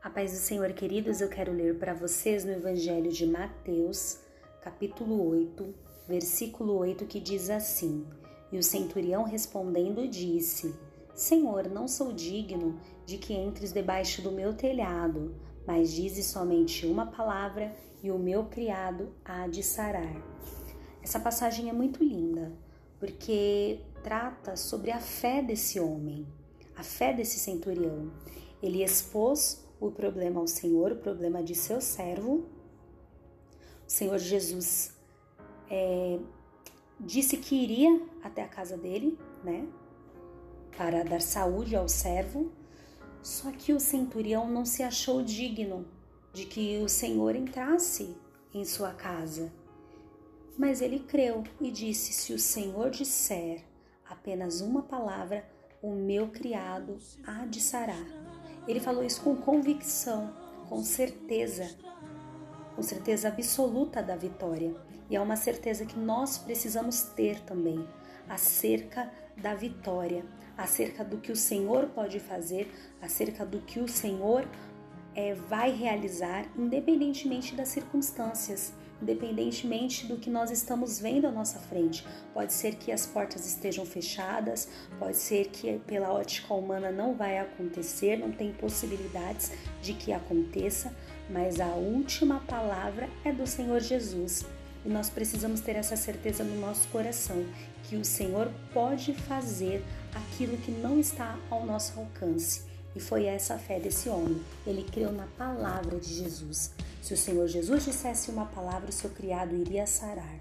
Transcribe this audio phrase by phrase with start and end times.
[0.00, 4.20] A paz do Senhor, queridos, eu quero ler para vocês no Evangelho de Mateus,
[4.62, 5.74] capítulo 8,
[6.06, 8.06] versículo 8, que diz assim:
[8.52, 10.72] E o centurião respondendo disse:
[11.16, 15.34] Senhor, não sou digno de que entres debaixo do meu telhado,
[15.66, 20.14] mas dize somente uma palavra e o meu criado há de sarar.
[21.02, 22.52] Essa passagem é muito linda,
[23.00, 26.24] porque trata sobre a fé desse homem,
[26.76, 28.12] a fé desse centurião.
[28.62, 32.46] Ele expôs o problema ao Senhor, o problema de seu servo.
[33.86, 34.96] O Senhor Jesus
[35.70, 36.18] é,
[36.98, 39.66] disse que iria até a casa dele, né,
[40.76, 42.50] para dar saúde ao servo.
[43.22, 45.86] Só que o centurião não se achou digno
[46.32, 48.16] de que o Senhor entrasse
[48.54, 49.52] em sua casa.
[50.56, 53.64] Mas ele creu e disse: Se o Senhor disser
[54.08, 55.48] apenas uma palavra,
[55.82, 58.06] o meu criado há de sarar.
[58.66, 60.32] Ele falou isso com convicção,
[60.68, 61.70] com certeza,
[62.74, 64.74] com certeza absoluta da vitória.
[65.10, 67.86] E é uma certeza que nós precisamos ter também
[68.28, 70.24] acerca da vitória,
[70.56, 74.46] acerca do que o Senhor pode fazer, acerca do que o Senhor
[75.14, 82.04] é, vai realizar, independentemente das circunstâncias independentemente do que nós estamos vendo à nossa frente.
[82.34, 84.68] Pode ser que as portas estejam fechadas,
[84.98, 90.94] pode ser que pela ótica humana não vai acontecer, não tem possibilidades de que aconteça,
[91.30, 94.44] mas a última palavra é do Senhor Jesus.
[94.84, 97.44] E nós precisamos ter essa certeza no nosso coração
[97.84, 102.68] que o Senhor pode fazer aquilo que não está ao nosso alcance.
[102.94, 104.40] E foi essa a fé desse homem.
[104.66, 106.72] Ele creu na palavra de Jesus.
[107.02, 110.40] Se o Senhor Jesus dissesse uma palavra, o seu criado iria sarar.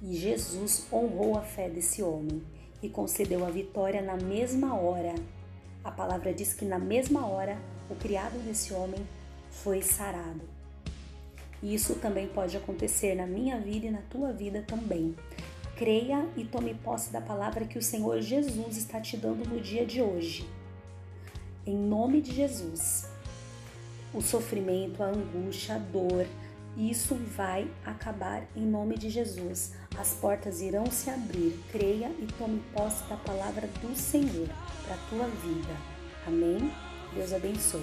[0.00, 2.42] E Jesus honrou a fé desse homem
[2.82, 5.14] e concedeu a vitória na mesma hora.
[5.84, 7.56] A palavra diz que na mesma hora
[7.88, 9.06] o criado desse homem
[9.50, 10.40] foi sarado.
[11.62, 15.14] E isso também pode acontecer na minha vida e na tua vida também.
[15.76, 19.86] Creia e tome posse da palavra que o Senhor Jesus está te dando no dia
[19.86, 20.48] de hoje.
[21.66, 23.12] Em nome de Jesus
[24.14, 26.26] o sofrimento, a angústia, a dor.
[26.76, 29.72] Isso vai acabar em nome de Jesus.
[29.96, 31.58] As portas irão se abrir.
[31.70, 34.48] Creia e tome posse da palavra do Senhor
[34.84, 35.76] para a tua vida.
[36.26, 36.72] Amém?
[37.14, 37.82] Deus abençoe.